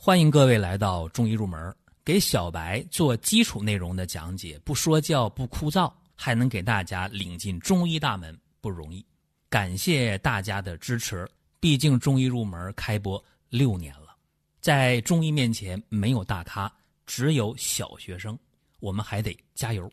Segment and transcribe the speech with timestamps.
[0.00, 9.04] 欢迎各位来到中医入门，给小白做基础内容的讲解，不说教不枯燥，还能给大家领进中医大门，不容易。
[9.50, 14.16] 感谢大家的支持，毕竟中医入门开播六年了，
[14.60, 16.72] 在中医面前没有大咖，
[17.04, 18.38] 只有小学生，
[18.78, 19.90] 我们还得加油。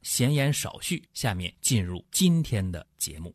[0.00, 3.32] 闲言少叙，下面进入今天的节目。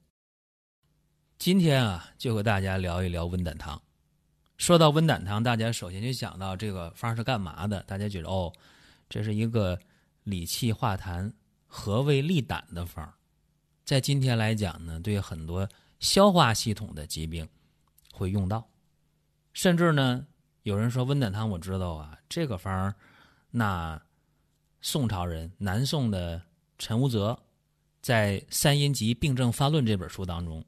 [1.38, 3.80] 今天啊，就和大家聊一聊温胆汤。
[4.60, 7.82] 说到温胆汤，大家首先就想到这个方是干嘛的？
[7.84, 8.52] 大家觉得哦，
[9.08, 9.80] 这是一个
[10.26, 11.32] 理气化痰、
[11.66, 13.12] 和胃利胆的方。
[13.86, 15.68] 在今天来讲呢，对很多
[16.02, 17.48] 消化系统的疾病
[18.14, 18.68] 会用到。
[19.54, 20.28] 甚至呢，
[20.64, 22.94] 有人说温胆汤，我知道啊，这个方
[23.52, 24.00] 那
[24.82, 26.42] 宋朝人南宋的
[26.78, 27.40] 陈无泽
[28.02, 30.64] 在《三阴集病症发论》这本书当中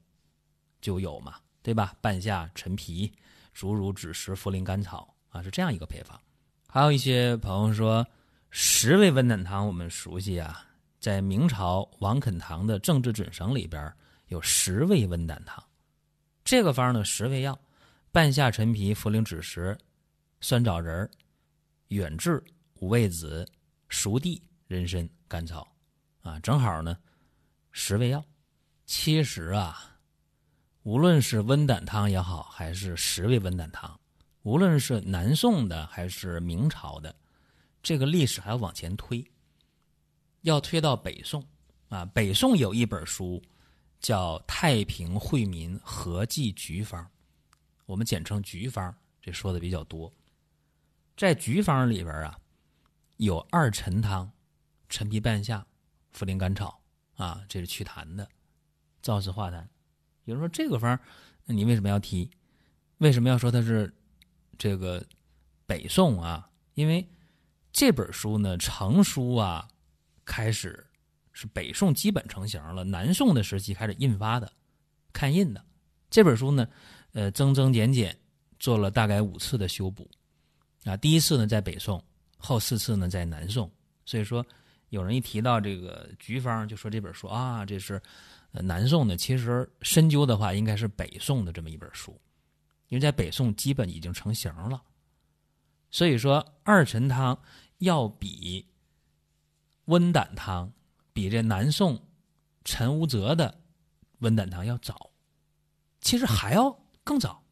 [0.80, 1.94] 就有嘛，对吧？
[2.00, 3.12] 半夏、陈皮。
[3.52, 6.20] 竹乳、枳实、茯苓、甘草啊，是这样一个配方。
[6.68, 8.06] 还有一些朋友说，
[8.50, 10.66] 十味温胆汤我们熟悉啊，
[10.98, 13.92] 在明朝王肯堂的《政治准绳》里边
[14.28, 15.62] 有十味温胆汤。
[16.44, 17.58] 这个方呢，十味药：
[18.10, 19.76] 半夏、陈皮、茯苓、枳实、
[20.40, 21.08] 酸枣仁、
[21.88, 22.42] 远志、
[22.80, 23.46] 五味子、
[23.88, 25.70] 熟地、人参、甘草
[26.22, 26.96] 啊，正好呢，
[27.70, 28.24] 十味药。
[28.86, 29.91] 其实啊。
[30.84, 34.00] 无论是温胆汤也好，还是十味温胆汤，
[34.42, 37.14] 无论是南宋的还是明朝的，
[37.80, 39.24] 这个历史还要往前推，
[40.40, 41.46] 要推到北宋
[41.88, 42.04] 啊。
[42.06, 43.40] 北宋有一本书
[44.00, 47.00] 叫《太平惠民合剂局方》，
[47.86, 50.12] 我们简称局方，这说的比较多。
[51.16, 52.36] 在局方里边啊，
[53.18, 54.28] 有二陈汤，
[54.88, 55.64] 陈皮、半夏、
[56.12, 56.82] 茯苓、甘草
[57.14, 58.28] 啊，这是祛痰的，
[59.00, 59.64] 燥湿化痰。
[60.24, 60.98] 有人说这个方，
[61.44, 62.30] 那你为什么要提？
[62.98, 63.92] 为什么要说它是
[64.56, 65.04] 这个
[65.66, 66.48] 北宋啊？
[66.74, 67.04] 因为
[67.72, 69.68] 这本书呢成书啊，
[70.24, 70.86] 开始
[71.32, 74.52] 是北宋基本成型了，南宋的时期开始印发的，
[75.12, 75.64] 看印的
[76.08, 76.68] 这本书呢，
[77.12, 78.16] 呃，增增减减
[78.60, 80.08] 做了大概五次的修补
[80.84, 80.96] 啊。
[80.96, 82.00] 第一次呢在北宋，
[82.36, 83.68] 后四次呢在南宋。
[84.04, 84.46] 所以说，
[84.90, 88.00] 有人一提到这个局方，就说这本书啊，这是。
[88.60, 92.20] 南宋呢，其实深究的话，应该是北宋的这么一本书，
[92.88, 94.82] 因为在北宋基本已经成型了。
[95.90, 97.38] 所以说，二陈汤
[97.78, 98.66] 要比
[99.86, 100.70] 温胆汤，
[101.14, 102.06] 比这南宋
[102.62, 103.58] 陈无泽的
[104.18, 105.10] 温胆汤要早，
[106.02, 107.42] 其实还要更早。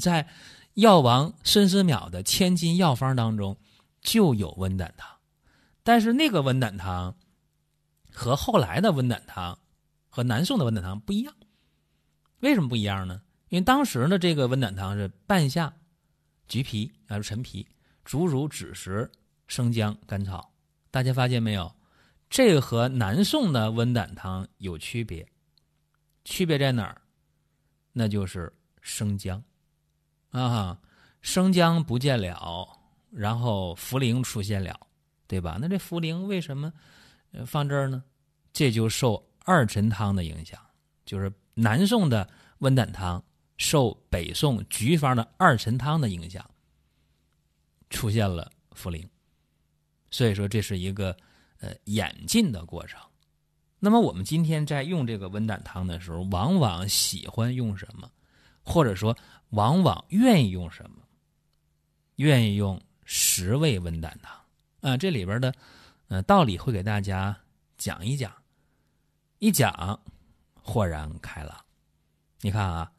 [0.00, 0.26] 在
[0.72, 3.58] 药王孙思邈的千金药方当中
[4.00, 5.10] 就有温胆汤，
[5.82, 7.14] 但是那个温胆汤
[8.10, 9.58] 和后来的温胆汤。
[10.16, 11.34] 和南宋的温胆汤不一样，
[12.40, 13.20] 为什么不一样呢？
[13.50, 15.70] 因为当时呢，这个温胆汤是半夏、
[16.48, 17.68] 橘皮还是，陈皮、
[18.02, 19.12] 竹茹、枳实、
[19.46, 20.50] 生姜、甘草。
[20.90, 21.70] 大家发现没有？
[22.30, 25.28] 这个和南宋的温胆汤有区别，
[26.24, 26.98] 区别在哪儿？
[27.92, 28.50] 那就是
[28.80, 29.44] 生姜
[30.30, 30.80] 啊，
[31.20, 32.66] 生姜不见了，
[33.10, 34.80] 然后茯苓出现了，
[35.26, 35.58] 对吧？
[35.60, 36.72] 那这茯苓为什么
[37.44, 38.02] 放这儿呢？
[38.54, 39.22] 这就受。
[39.46, 40.60] 二陈汤的影响，
[41.04, 43.22] 就是南宋的温胆汤
[43.56, 46.44] 受北宋局方的二陈汤的影响，
[47.88, 49.06] 出现了茯苓，
[50.10, 51.16] 所以说这是一个
[51.60, 53.00] 呃演进的过程。
[53.78, 58.10] 那么我们今天在用这个温胆汤的时候，往往喜欢用什么，
[58.64, 59.16] 或者说
[59.50, 60.96] 往往愿意用什么？
[62.16, 64.40] 愿意用十味温胆汤
[64.80, 65.54] 啊，这里边的
[66.08, 67.38] 呃道理会给大家
[67.78, 68.34] 讲一讲。
[69.38, 70.00] 一讲，
[70.54, 71.62] 豁然开朗。
[72.40, 72.90] 你看啊，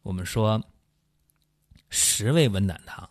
[0.00, 0.58] 我们说
[1.90, 3.08] 十味温胆汤，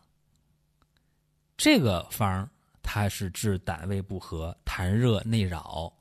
[1.56, 2.50] 这个方
[2.82, 5.94] 它是治胆胃不和、痰热内扰、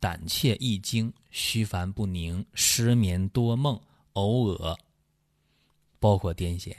[0.00, 3.78] 胆怯易惊、虚烦不宁、失眠多梦、
[4.14, 4.74] 偶尔，
[6.00, 6.74] 包括癫痫。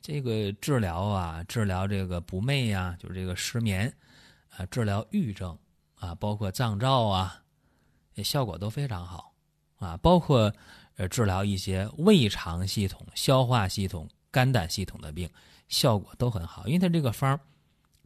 [0.00, 3.92] 这个治疗啊，治疗这个不寐呀，就是这个失眠
[4.48, 5.56] 啊，治疗郁症。
[5.96, 7.42] 啊，包括脏燥啊，
[8.22, 9.32] 效果都非常好
[9.76, 9.96] 啊。
[9.98, 10.52] 包括
[10.96, 15.28] 呃治疗一些胃肠系统、消化系统、肝胆系统的病，
[15.68, 16.66] 效果都很好。
[16.66, 17.38] 因为它这个方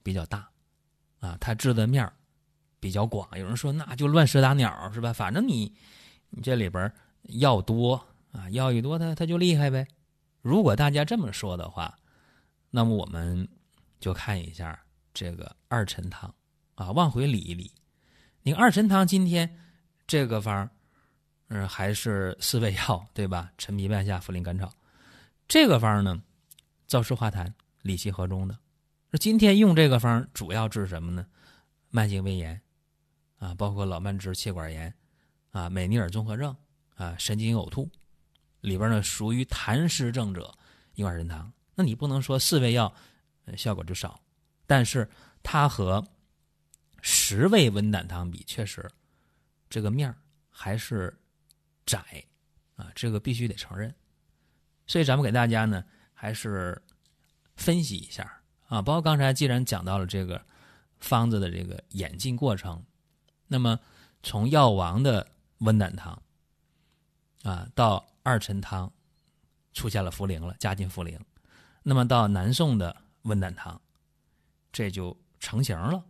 [0.03, 0.49] 比较大
[1.21, 2.13] 啊，它治的面儿
[2.79, 3.29] 比较广。
[3.39, 5.13] 有人说那就乱石打鸟是吧？
[5.13, 5.75] 反正你
[6.31, 6.93] 你这里边
[7.25, 8.01] 药多
[8.33, 9.87] 啊，药一多它它就厉害呗。
[10.43, 11.99] 如果大家这么说的话，
[12.71, 13.47] 那么我们
[13.99, 14.81] 就看一下
[15.13, 16.33] 这个二陈汤
[16.77, 17.71] 啊，往回理一理。
[18.43, 19.59] 你二陈汤今天
[20.07, 20.69] 这个方，
[21.49, 23.53] 嗯，还是四味药对吧？
[23.59, 24.73] 陈皮、半夏、茯苓、甘草。
[25.47, 26.23] 这个方呢，
[26.89, 27.53] 燥湿化痰、
[27.83, 28.59] 理气和中的。
[29.11, 31.27] 那今天用这个方主要治什么呢？
[31.91, 32.59] 慢性胃炎
[33.39, 34.95] 啊，包括老慢支、气管炎
[35.51, 36.57] 啊、美尼尔综合症
[36.95, 37.91] 啊、神经呕吐
[38.61, 40.57] 里边呢，属于痰湿症者
[40.95, 41.53] 用二陈汤。
[41.75, 42.91] 那你不能说四味药
[43.57, 44.19] 效果就少，
[44.67, 45.07] 但是
[45.43, 46.03] 它和
[47.03, 48.91] 十味温胆汤比，确实
[49.69, 50.15] 这个面
[50.51, 51.17] 还是
[51.87, 52.25] 窄
[52.77, 53.95] 啊，这个必须得承认。
[54.87, 56.81] 所以咱们给大家呢，还是
[57.57, 58.43] 分析一下。
[58.69, 60.41] 啊，包括刚才既然讲到了这个
[61.01, 62.85] 方子的这个演进过程，
[63.49, 63.79] 那么
[64.23, 65.27] 从药王的
[65.59, 66.23] 温胆汤
[67.43, 68.93] 啊到二陈汤
[69.73, 71.19] 出现了茯苓了，加进茯苓，
[71.83, 73.81] 那么到南宋的温胆汤，
[74.71, 76.05] 这就成型了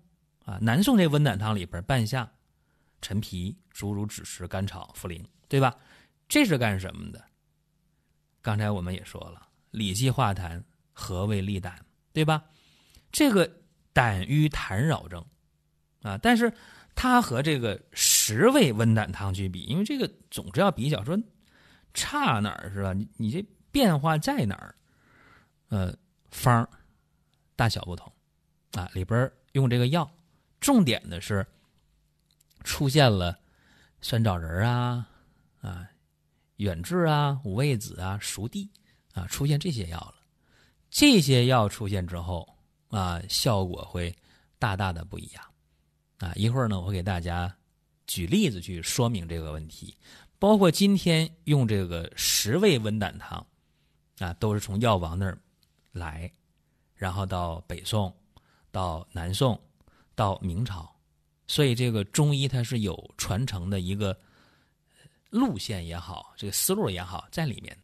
[0.50, 0.58] 啊。
[0.60, 2.30] 南宋这温胆汤里边半夏、
[3.00, 5.76] 陈皮、竹茹、枳实、甘草、茯苓，对吧？
[6.28, 7.24] 这是干什么的？
[8.42, 10.62] 刚才我们也说了，理气化痰，
[10.92, 11.84] 和胃利胆。
[12.12, 12.42] 对吧？
[13.12, 13.48] 这个
[13.92, 15.24] 胆瘀痰扰症
[16.02, 16.52] 啊，但是
[16.96, 21.16] 它和这个十味温胆汤去比，因为这个总是要比较，说
[21.94, 22.92] 差哪儿是吧？
[22.92, 24.74] 你你这变化在哪儿？
[25.68, 25.96] 呃，
[26.32, 26.68] 方
[27.54, 28.12] 大小不同
[28.72, 30.12] 啊，里边用这个药，
[30.60, 31.46] 重点的是
[32.62, 33.38] 出现了
[34.00, 35.08] 酸枣仁啊
[35.60, 35.90] 啊、
[36.56, 38.70] 远志啊、五味子啊、熟地
[39.14, 40.14] 啊，出现这些药了。
[40.90, 42.48] 这些药出现之后
[42.88, 44.14] 啊，效果会
[44.58, 45.44] 大大的不一样
[46.18, 46.32] 啊！
[46.34, 47.56] 一会儿呢，我给大家
[48.06, 49.96] 举例子去说明这个问题。
[50.38, 53.46] 包括今天用这个十味温胆汤
[54.18, 55.38] 啊，都是从药王那儿
[55.92, 56.32] 来，
[56.94, 58.14] 然后到北宋、
[58.70, 59.60] 到南宋、
[60.20, 60.94] 到明朝，
[61.46, 64.14] 所以这个中医它是有传承的一个
[65.30, 67.74] 路线也好，这个思路也好在里面。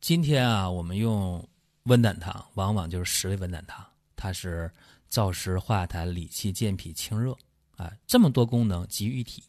[0.00, 1.48] 今天啊，我们用。
[1.84, 3.84] 温胆汤往往就是十味温胆汤，
[4.16, 4.72] 它是
[5.10, 7.36] 燥湿化痰、理气健脾清热
[7.76, 9.44] 啊，这么多功能集于一体，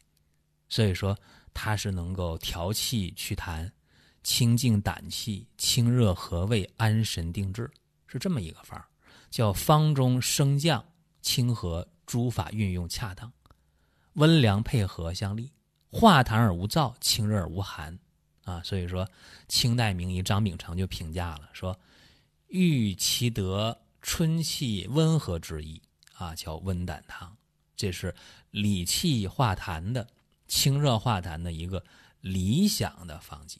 [0.67, 1.17] 所以说
[1.53, 3.71] 它是能够调气祛痰、
[4.21, 7.71] 清静胆气、清热和胃、安神定志，
[8.05, 8.83] 是这么一个方，
[9.31, 10.83] 叫方中升降、
[11.21, 13.31] 清和诸法运用恰当，
[14.13, 15.51] 温凉配合相利，
[15.91, 17.97] 化痰而无燥，清热而无寒
[18.43, 18.61] 啊。
[18.63, 19.09] 所以说，
[19.47, 21.77] 清代名医张秉成就评价了说。
[22.47, 25.81] 欲其得春气温和之意
[26.13, 27.35] 啊，叫温胆汤。
[27.75, 28.15] 这是
[28.51, 30.07] 理气化痰的、
[30.47, 31.83] 清热化痰的一个
[32.21, 33.59] 理想的方剂。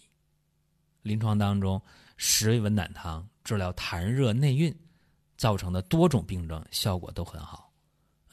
[1.01, 1.81] 临床当中，
[2.15, 4.73] 食温胆汤治疗痰热内蕴
[5.35, 7.64] 造成的多种病症，效果都很好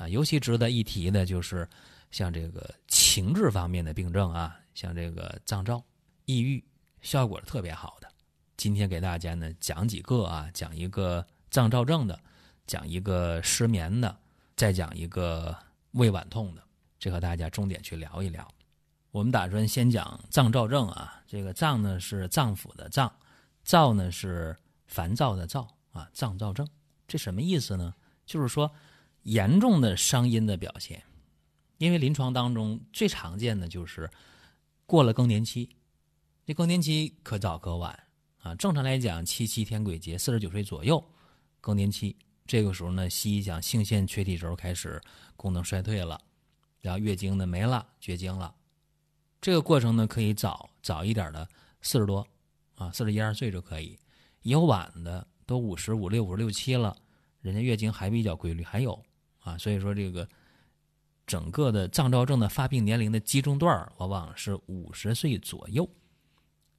[0.02, 0.08] 啊。
[0.08, 1.68] 尤其值得一提的就是
[2.10, 5.82] 像这个情志方面的病症啊，像这个脏燥、
[6.24, 6.62] 抑郁，
[7.00, 8.08] 效果是特别好的。
[8.56, 12.18] 今天给大家呢讲几个啊，讲一个脏燥症的，
[12.66, 14.16] 讲一个失眠的，
[14.56, 15.56] 再讲一个
[15.92, 16.62] 胃脘痛的，
[16.98, 18.46] 这和大家重点去聊一聊。
[19.10, 23.12] 我们打算先讲脏燥症啊，这个脏呢是脏腑的脏，
[23.66, 24.56] 燥呢是
[24.86, 26.66] 烦躁的躁啊，脏燥症
[27.08, 27.94] 这什么意思呢？
[28.24, 28.70] 就是说
[29.22, 31.02] 严重的伤阴的表现，
[31.78, 34.10] 因为临床当中最常见的就是
[34.86, 35.70] 过了更年期，
[36.44, 37.98] 这更年期可早可晚。
[38.38, 41.00] 啊，正常来讲，七七天癸节，四十九岁左右，
[41.60, 45.00] 更年期，这个时候呢，西医讲性腺垂体轴开始
[45.36, 46.20] 功能衰退了，
[46.80, 48.52] 然后月经呢没了，绝经了。
[49.40, 51.48] 这个过程呢，可以早早一点的
[51.82, 52.26] 四十多，
[52.74, 53.96] 啊，四十一二岁就可以；
[54.42, 56.96] 有晚的都五十五六、五十六七了，
[57.42, 59.00] 人家月经还比较规律，还有
[59.42, 59.58] 啊。
[59.58, 60.28] 所以说，这个
[61.26, 65.88] 整个的脏燥症的发病年龄的集中段往往是五十岁左右。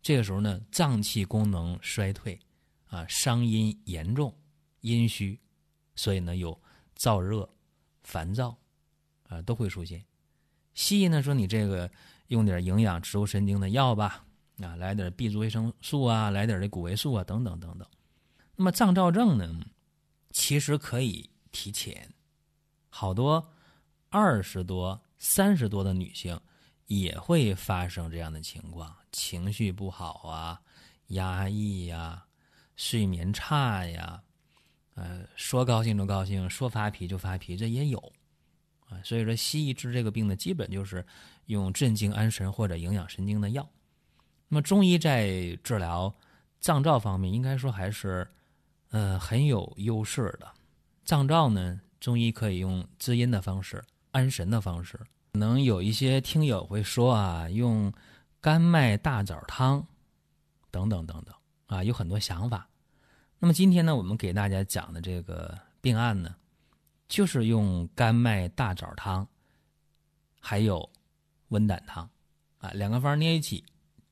[0.01, 2.37] 这个时候呢，脏器功能衰退，
[2.87, 4.35] 啊，伤阴严重，
[4.81, 5.39] 阴虚，
[5.95, 6.61] 所以呢有
[6.97, 7.49] 燥热、
[8.03, 8.57] 烦躁，
[9.29, 10.03] 啊都会出现。
[10.73, 11.89] 西医呢说你这个
[12.27, 14.25] 用点营养植物神经的药吧，
[14.59, 17.87] 啊来点 B 族维生素啊，来点这谷维素啊等等等等。
[18.57, 19.65] 那么脏兆症呢，
[20.31, 22.13] 其实可以提前，
[22.95, 23.51] 好多
[24.09, 26.39] 二十多、三十多的女性
[26.85, 28.95] 也会发生这样的情况。
[29.11, 30.61] 情绪不好啊，
[31.07, 32.23] 压抑呀，
[32.75, 34.21] 睡眠差呀，
[34.93, 37.97] 呃，说高兴就高兴，说发脾就发脾，这也有
[38.85, 39.01] 啊。
[39.03, 41.03] 所以说，西医治这个病呢，基本就是
[41.47, 43.67] 用镇静安神或者营养神经的药。
[44.49, 46.13] 那么，中医在治疗
[46.59, 48.27] 脏燥方面，应该说还是
[48.91, 50.47] 呃很有优势的。
[51.03, 53.81] 脏燥呢，中医可以用滋阴的方式、
[54.11, 54.99] 安神的方式。
[55.31, 57.91] 可能有一些听友会说啊，用。
[58.43, 59.87] 甘麦大枣汤，
[60.69, 61.33] 等等等等
[61.67, 62.67] 啊，有很多想法
[63.39, 66.35] 那么今天呢，我们给大家讲的这个病案呢，
[67.07, 69.25] 就是用甘麦大枣汤，
[70.41, 70.89] 还有
[71.47, 72.09] 温胆汤
[72.57, 73.63] 啊两个方捏一起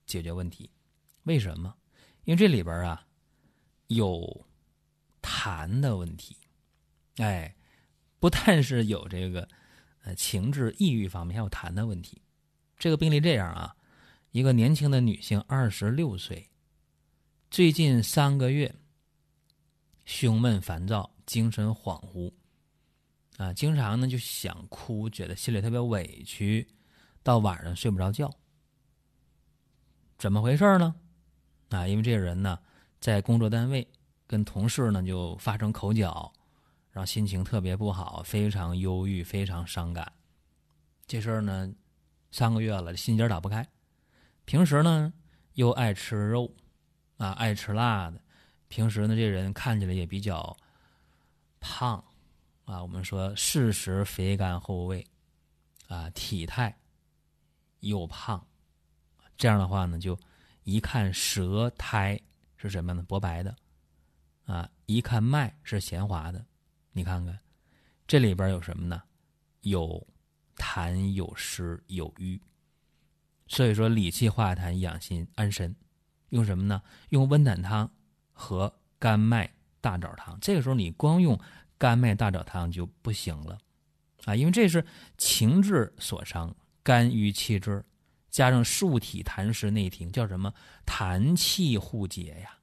[0.05, 0.71] 解决问题。
[1.23, 1.75] 为什么？
[2.23, 3.05] 因为这里边啊
[3.87, 4.45] 有
[5.21, 6.37] 痰的问题，
[7.17, 7.53] 哎，
[8.21, 9.49] 不但是有这个
[10.03, 12.21] 呃情志抑郁方面，还有痰的问题。
[12.77, 13.75] 这个病例这样啊，
[14.31, 16.49] 一个年轻的女性，二十六岁，
[17.49, 18.73] 最近三个月。
[20.03, 22.33] 胸闷、烦躁、精神恍惚，
[23.37, 26.67] 啊，经常呢就想哭，觉得心里特别委屈，
[27.23, 28.33] 到晚上睡不着觉。
[30.17, 30.95] 怎么回事呢？
[31.69, 32.59] 啊，因为这个人呢，
[32.99, 33.87] 在工作单位
[34.27, 36.33] 跟同事呢就发生口角，
[36.91, 40.11] 然后心情特别不好，非常忧郁，非常伤感。
[41.07, 41.73] 这事儿呢，
[42.31, 43.67] 三个月了，心结打不开。
[44.45, 45.13] 平时呢
[45.53, 46.53] 又爱吃肉，
[47.17, 48.21] 啊，爱吃辣的。
[48.67, 50.55] 平时呢，这人看起来也比较
[51.59, 52.03] 胖，
[52.65, 55.05] 啊，我们说事实肥甘厚味，
[55.87, 56.77] 啊，体态
[57.81, 58.45] 又胖，
[59.37, 60.17] 这样的话呢，就
[60.63, 62.19] 一看舌苔
[62.57, 63.03] 是什么呢？
[63.07, 63.55] 薄白的，
[64.45, 66.45] 啊，一看脉是弦滑的，
[66.91, 67.39] 你看看
[68.07, 69.01] 这里边有什么呢？
[69.61, 70.07] 有
[70.55, 72.41] 痰，有湿，有瘀，
[73.47, 75.75] 所以说理气化痰，养心安神，
[76.29, 76.81] 用什么呢？
[77.09, 77.89] 用温胆汤。
[78.33, 81.39] 和甘麦大枣汤，这个时候你光用
[81.77, 83.55] 甘麦大枣汤就不行了，
[84.25, 84.83] 啊，因为这是
[85.15, 87.85] 情志所伤，肝郁气滞，
[88.31, 90.51] 加上数体痰湿内停，叫什么
[90.87, 92.57] 痰气互结呀？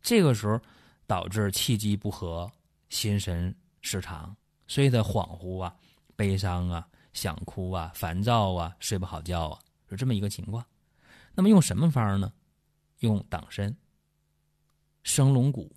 [0.00, 0.60] 这个时候
[1.04, 2.52] 导致气机不和，
[2.92, 4.36] 心神失常，
[4.68, 5.74] 所以他恍惚啊、
[6.14, 9.58] 悲伤啊、想哭啊、烦躁啊、睡不好觉啊，
[9.88, 10.62] 是这么一个情况。
[11.34, 12.30] 那么用什么方呢？
[12.98, 13.74] 用党参。
[15.02, 15.74] 生龙骨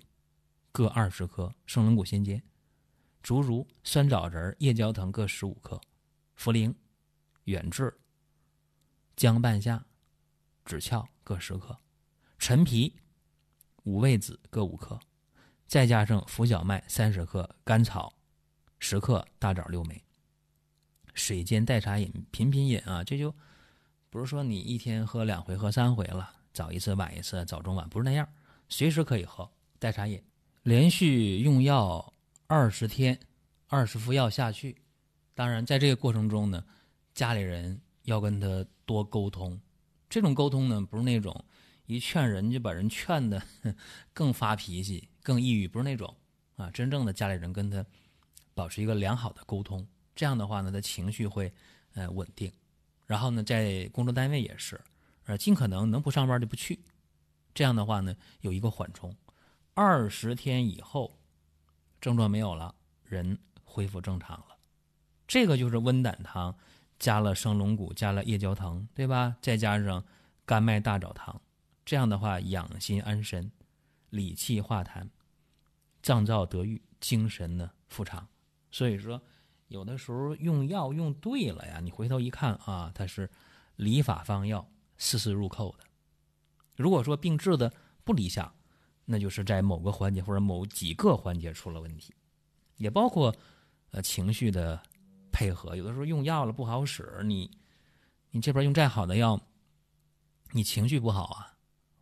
[0.70, 2.38] 各二十克，生龙骨先煎；
[3.22, 5.80] 竹茹、酸枣仁、夜交藤各十五克；
[6.38, 6.74] 茯苓、
[7.44, 7.98] 远志、
[9.16, 9.82] 姜半夏、
[10.66, 11.74] 枳壳各十克；
[12.38, 12.94] 陈皮、
[13.84, 14.98] 五味子各五克；
[15.66, 18.12] 再加上浮小麦三十克、甘草
[18.78, 20.02] 十克、大枣六枚。
[21.14, 23.02] 水煎代茶饮，频频饮啊！
[23.02, 23.34] 这就
[24.10, 28.28] 不是说你一天喝两回、喝三回了，早一次、晚一次，早中晚不是那样。
[28.68, 30.22] 随时可以喝代茶饮，
[30.62, 32.12] 连续用药
[32.46, 33.18] 二十天，
[33.68, 34.76] 二十副药下去。
[35.34, 36.62] 当然，在这个过程中呢，
[37.14, 39.60] 家里人要跟他多沟通。
[40.08, 41.44] 这种沟通呢，不是那种
[41.86, 43.42] 一劝人就把人劝的
[44.12, 46.14] 更发脾气、更抑郁，不是那种
[46.56, 46.70] 啊。
[46.70, 47.84] 真正的家里人跟他
[48.54, 51.52] 保持一个良好的沟通，这样的话呢，他情绪会
[51.94, 52.52] 呃稳定。
[53.06, 54.80] 然后呢，在工作单位也是，
[55.26, 56.80] 呃，尽可能能不上班就不去。
[57.54, 59.16] 这样的话呢，有一个缓冲，
[59.74, 61.18] 二十天以后，
[62.00, 62.74] 症状没有了，
[63.04, 64.56] 人恢复正常了。
[65.28, 66.56] 这个就是温胆汤，
[66.98, 69.36] 加了生龙骨，加了夜交藤，对吧？
[69.40, 70.04] 再加上
[70.44, 71.40] 甘麦大枣汤，
[71.86, 73.50] 这样的话养心安神，
[74.10, 75.08] 理气化痰，
[76.02, 78.28] 脏燥得愈，精神呢复常。
[78.72, 79.22] 所以说，
[79.68, 83.30] 有的时候用药用对了呀，你回头一看啊，它是
[83.76, 85.84] 理法方药，丝丝入扣的。
[86.74, 88.52] 如果说病治的不理想，
[89.04, 92.12] 那就是在某个环节或者某几个环节出了问题，
[92.78, 93.32] 也包括
[93.92, 94.82] 呃情绪的
[95.30, 95.76] 配合。
[95.76, 97.48] 有的时候用药了不好使，你
[98.32, 99.40] 你这边用再好的药，
[100.50, 101.55] 你情绪不好啊，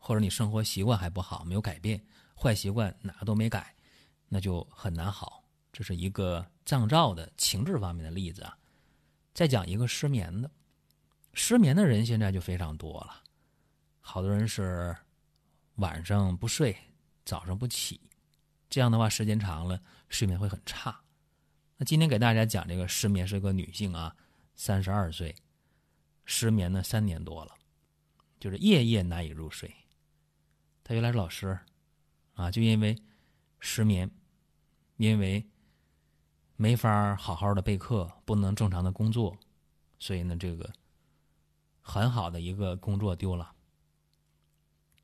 [0.07, 1.99] 或者你生活习惯还不好，没有改变，
[2.37, 3.75] 坏习惯哪都没改，
[4.29, 5.43] 那就很难好。
[5.73, 8.55] 这是一个脏燥的情志方面的例子啊。
[9.33, 10.51] 再讲一个失眠的，
[11.33, 13.23] 失眠的人现在就非常多了。
[13.99, 14.95] 好多人是
[15.77, 16.77] 晚上不睡，
[17.25, 17.99] 早上不起，
[18.69, 19.81] 这样的话时间长了，
[20.11, 21.01] 睡眠会很差。
[21.79, 24.15] 那今天给大家讲这个失眠是个女性啊，
[24.55, 25.35] 三十二岁，
[26.27, 27.55] 失眠呢三年多了，
[28.39, 29.75] 就是夜夜难以入睡。
[30.85, 31.59] 他原来是老师，
[32.35, 32.95] 啊，就因为
[33.59, 34.09] 失眠，
[34.99, 35.45] 因为
[36.57, 39.35] 没法好好的备课，不能正常的工作，
[39.99, 40.71] 所以呢，这个
[41.81, 43.51] 很好的一个工作丢了。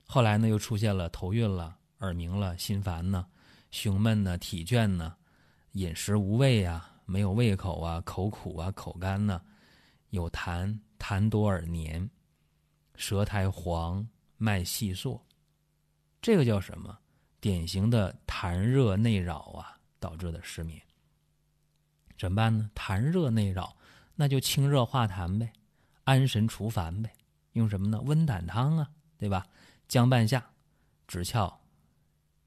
[0.05, 3.25] 后来呢，又出现了头晕了、耳鸣了、心烦呢、
[3.71, 5.15] 胸闷呢、体倦呢、
[5.71, 9.41] 饮食无味啊、没有胃口啊、口苦啊、口干呢、
[10.11, 12.07] 有痰、痰多而黏、
[12.95, 14.07] 舌苔黄、
[14.37, 15.19] 脉细数，
[16.21, 16.99] 这个叫什么？
[17.39, 20.79] 典型的痰热内扰啊导致的失眠。
[22.15, 22.69] 怎么办呢？
[22.75, 23.75] 痰热内扰，
[24.13, 25.51] 那就清热化痰呗，
[26.03, 27.11] 安神除烦呗。
[27.53, 27.99] 用什么呢？
[28.01, 29.47] 温胆汤啊，对吧？
[29.87, 30.51] 姜半夏、
[31.07, 31.51] 枳壳、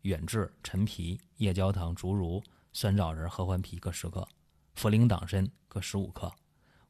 [0.03, 2.41] 远志、陈皮、夜交藤、竹茹、
[2.73, 4.27] 酸枣仁、合欢皮各十克，
[4.77, 6.33] 茯苓、党参各十五克，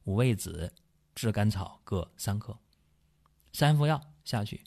[0.03, 0.71] 五味子、
[1.15, 2.55] 炙甘草各三克，
[3.51, 4.63] 三副药下去。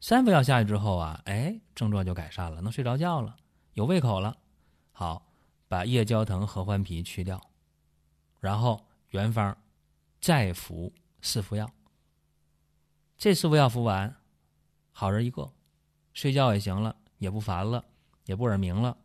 [0.00, 3.36] 三副药下去之后啊，哎，症状就改善了，能睡着觉了，
[3.74, 4.34] 有胃口了。
[4.92, 5.30] 好，
[5.68, 7.38] 把夜交藤、合欢皮去掉，
[8.40, 9.54] 然后原方
[10.18, 10.90] 再服
[11.20, 11.70] 四副药。
[13.18, 14.16] 这四副药服完，
[14.90, 15.52] 好人一个，
[16.14, 17.84] 睡觉也行了，也不烦了，
[18.24, 18.96] 也不耳鸣了，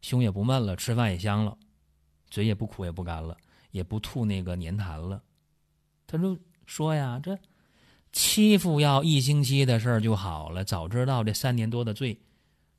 [0.00, 1.58] 胸也不闷了，吃饭也香了，
[2.30, 3.36] 嘴也不苦也不干了，
[3.72, 5.20] 也不吐那个粘痰了。
[6.06, 7.36] 他就说呀，这。
[8.12, 10.64] 欺负要一星期的事儿就好了。
[10.64, 12.20] 早知道这三年多的罪，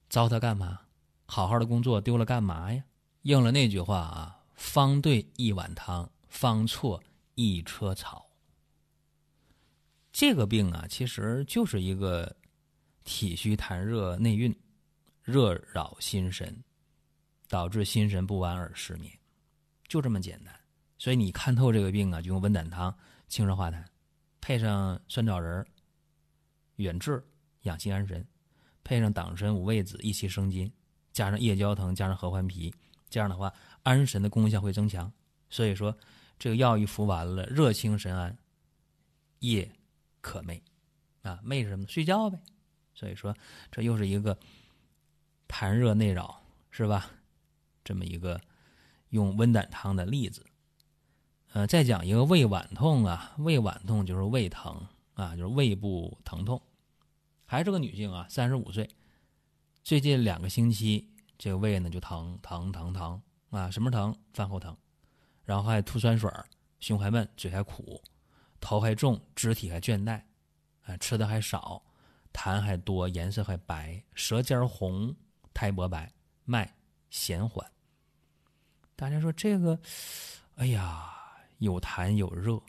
[0.09, 0.79] 糟蹋干嘛？
[1.25, 2.83] 好好的工作丢了干嘛呀？
[3.21, 7.01] 应了那句话啊：“方对一碗汤，方错
[7.35, 8.25] 一车草。”
[10.11, 12.35] 这个病啊，其实就是一个
[13.05, 14.53] 体虚痰热内蕴，
[15.23, 16.61] 热扰心神，
[17.47, 19.17] 导致心神不安而失眠，
[19.87, 20.53] 就这么简单。
[20.97, 22.93] 所以你看透这个病啊，就用温胆汤
[23.29, 23.81] 清热化痰。
[24.41, 25.65] 配上酸枣仁
[26.77, 27.23] 远志
[27.61, 28.27] 养心安神，
[28.83, 30.69] 配上党参五味子益气生津，
[31.13, 32.73] 加上夜交藤，加上合欢皮，
[33.07, 35.09] 这样的话安神的功效会增强。
[35.49, 35.95] 所以说，
[36.39, 38.35] 这个药一服完了，热清神安，
[39.39, 39.71] 夜
[40.21, 40.59] 可寐
[41.21, 41.85] 啊，寐是什么？
[41.87, 42.39] 睡觉呗。
[42.93, 43.35] 所以说，
[43.71, 44.37] 这又是一个
[45.47, 47.11] 痰热内扰，是吧？
[47.83, 48.41] 这么一个
[49.09, 50.45] 用温胆汤的例子。
[51.53, 56.61] 呃，再讲一个胃脘痛啊，胃脘痛就是胃疼啊，就是胃部疼痛，
[57.45, 58.89] 还是个女性啊，三十五岁，
[59.83, 64.17] 最近两个星期这个胃呢就疼疼疼疼啊，什么疼？
[64.33, 64.77] 饭后疼，
[65.43, 66.31] 然后还吐酸水
[66.79, 68.01] 胸还闷，嘴还苦，
[68.61, 70.21] 头还重，肢体还倦怠，
[70.85, 71.83] 啊，吃的还少，
[72.31, 75.13] 痰还多，颜色还白，舌尖红，
[75.53, 76.13] 苔薄白，
[76.45, 76.73] 脉
[77.09, 77.69] 弦缓。
[78.95, 79.77] 大家说这个，
[80.55, 81.17] 哎呀。
[81.61, 82.59] 有痰有热，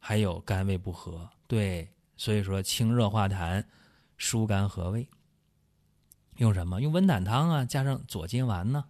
[0.00, 3.64] 还有肝胃不和，对，所以说清热化痰、
[4.16, 5.08] 疏肝和胃，
[6.38, 6.82] 用什么？
[6.82, 8.84] 用温胆汤啊，加上左金丸呢，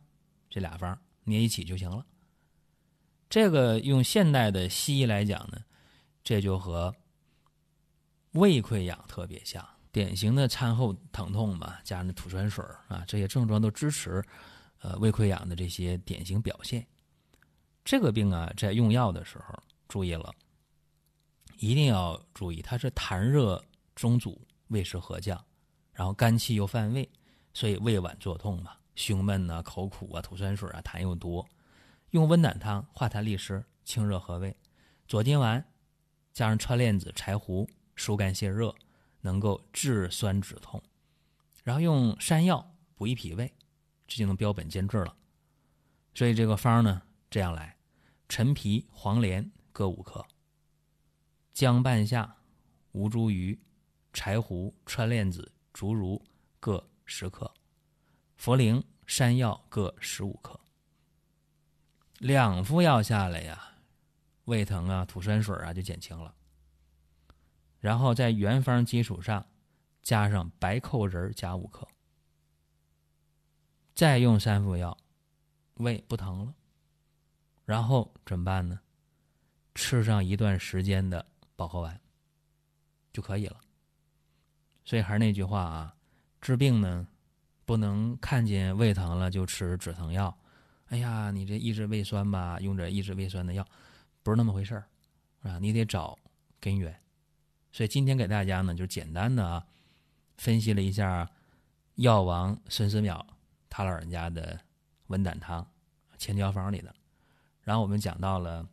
[0.48, 2.06] 这俩方捏一起就行了。
[3.28, 5.58] 这个用现代的西医来讲呢，
[6.24, 6.94] 这就和
[8.32, 14.24] 胃溃疡特别像，典型的餐后疼痛嘛，加上吐酸水啊，这些症状都支持
[14.80, 16.86] 呃胃溃疡的这些典型表现。
[17.86, 19.54] 这个病啊，在用药的时候
[19.86, 20.34] 注意了，
[21.58, 25.40] 一定要注意，它是痰热中阻，胃湿和降，
[25.92, 27.08] 然后肝气又犯胃，
[27.54, 31.48] 所以胃脘作痛嘛，胸闷啊，口苦啊，吐酸水啊，痰又多。
[32.10, 34.50] 用温胆汤化痰利湿，清热和胃；
[35.06, 35.64] 左金丸
[36.32, 38.74] 加上川链子、柴胡，疏肝泻热，
[39.20, 40.82] 能够治酸止痛。
[41.62, 43.54] 然后用山药补益脾胃，
[44.08, 45.16] 这就能标本兼治了。
[46.16, 47.75] 所以这个方呢，这样来。
[48.28, 50.26] 陈皮、黄连各五克，
[51.52, 52.36] 姜半夏、
[52.92, 53.58] 吴茱萸、
[54.12, 56.20] 柴胡、川链子、竹茹
[56.58, 57.54] 各十克，
[58.38, 60.58] 茯苓、山药各十五克。
[62.18, 63.76] 两副药下来呀，
[64.46, 66.34] 胃疼啊、吐酸水啊就减轻了。
[67.78, 69.46] 然后在原方基础上
[70.02, 71.86] 加上白蔻仁加五克，
[73.94, 74.98] 再用三副药，
[75.74, 76.54] 胃不疼了。
[77.66, 78.80] 然后怎么办呢？
[79.74, 82.00] 吃上一段时间的保和丸
[83.12, 83.60] 就可以了。
[84.84, 85.94] 所以还是那句话啊，
[86.40, 87.06] 治病呢，
[87.64, 90.34] 不能看见胃疼了就吃止疼药。
[90.86, 93.66] 哎呀，你这抑制胃酸吧，用着抑制胃酸的药，
[94.22, 94.88] 不是那么回事儿，
[95.42, 96.16] 啊，你得找
[96.60, 96.98] 根源。
[97.72, 99.66] 所以今天给大家呢，就简单的啊，
[100.36, 101.28] 分析了一下
[101.96, 103.20] 药王孙思邈
[103.68, 104.58] 他老人家的
[105.08, 105.68] 温胆汤
[106.16, 106.94] 千胶方里的。
[107.66, 108.64] 然后我们讲到了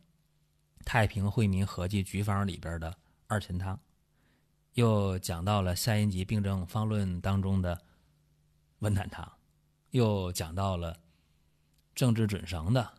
[0.84, 3.76] 太平惠民合剂局方里边的二陈汤，
[4.74, 7.82] 又讲到了三阴疾病症方论当中的
[8.78, 9.28] 温胆汤，
[9.90, 10.96] 又讲到了
[11.92, 12.94] 政治准绳的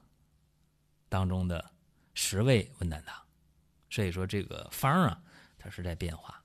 [1.07, 1.71] 当中的
[2.13, 3.17] 十味温胆汤。
[3.89, 5.23] 所以说这个方啊，
[5.57, 6.43] 它是在变化，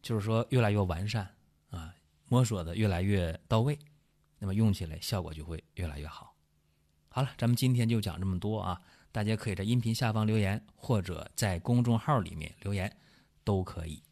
[0.00, 1.36] 就是说越来越完善
[1.68, 1.94] 啊，
[2.28, 3.78] 摸索的越来越到位，
[4.38, 6.33] 那么用起来效果就会越来越好。
[7.14, 8.76] 好了，咱们今天就讲这么多啊！
[9.12, 12.92] 大家可以在音频下方留言，或者在公众号里面留言，
[13.44, 14.02] 都可以。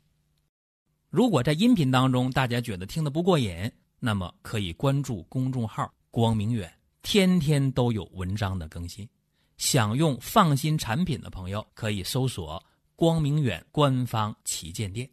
[1.11, 9.09] 如果在音频当中大家觉得听得不过瘾，那么可以关注公众号“光明远”，天天都有文章的更新。
[9.57, 15.11] 想用放心产品的朋友，可以搜索“光明远”官方旗舰店。